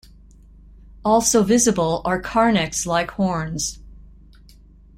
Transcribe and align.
Also 1.05 1.43
visible 1.43 2.01
are 2.05 2.19
carnyx-like 2.19 3.11
horns. 3.11 3.77